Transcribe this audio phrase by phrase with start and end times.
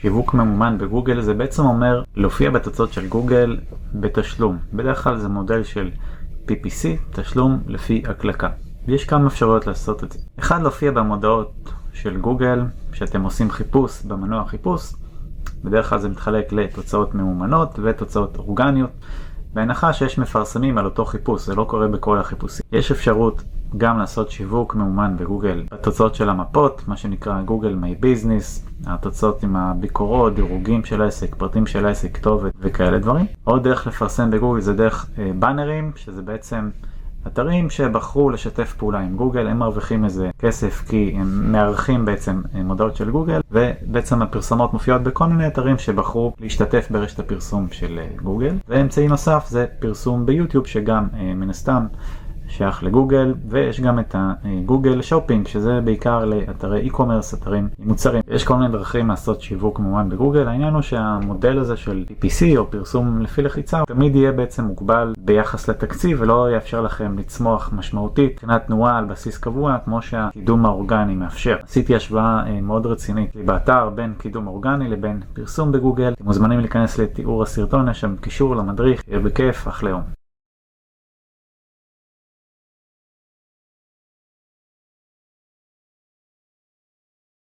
[0.00, 3.56] שיווק ממומן בגוגל זה בעצם אומר להופיע בתוצאות של גוגל
[3.94, 4.58] בתשלום.
[4.72, 5.90] בדרך כלל זה מודל של
[6.46, 8.48] PPC, תשלום לפי הקלקה.
[8.86, 10.18] ויש כמה אפשרויות לעשות את זה.
[10.38, 14.92] אחד, להופיע במודעות של גוגל, כשאתם עושים חיפוש במנוע חיפוש,
[15.64, 18.90] בדרך כלל זה מתחלק לתוצאות ממומנות ותוצאות אורגניות.
[19.52, 22.66] בהנחה שיש מפרסמים על אותו חיפוש, זה לא קורה בכל החיפושים.
[22.72, 23.42] יש אפשרות
[23.76, 29.56] גם לעשות שיווק מאומן בגוגל בתוצאות של המפות, מה שנקרא גוגל מי ביזנס, התוצאות עם
[29.56, 33.26] הביקורות, דירוגים של העסק, פרטים של העסק, כתובת וכאלה דברים.
[33.44, 36.70] עוד דרך לפרסם בגוגל זה דרך אה, באנרים, שזה בעצם
[37.26, 42.62] אתרים שבחרו לשתף פעולה עם גוגל, הם מרוויחים איזה כסף כי הם מארחים בעצם אה,
[42.62, 48.08] מודעות של גוגל, ובעצם הפרסומות מופיעות בכל מיני אתרים שבחרו להשתתף ברשת הפרסום של אה,
[48.22, 48.54] גוגל.
[48.68, 51.86] ואמצעי נוסף זה פרסום ביוטיוב שגם אה, מן הסתם
[52.50, 58.22] שייך לגוגל, ויש גם את ה Google Shopping, שזה בעיקר לאתרי e-commerce, אתרים מוצרים.
[58.28, 62.70] יש כל מיני דרכים לעשות שיווק כמובן בגוגל, העניין הוא שהמודל הזה של PPC או
[62.70, 68.66] פרסום לפי לחיצה, תמיד יהיה בעצם מוגבל ביחס לתקציב ולא יאפשר לכם לצמוח משמעותית מבחינת
[68.66, 71.56] תנועה על בסיס קבוע, כמו שהקידום האורגני מאפשר.
[71.62, 76.12] עשיתי השוואה אה, מאוד רצינית באתר בין קידום אורגני לבין פרסום בגוגל.
[76.12, 80.19] אתם מוזמנים להיכנס לתיאור הסרטון, יש שם קישור למדריך, יהיה בכיף, אחלה יום.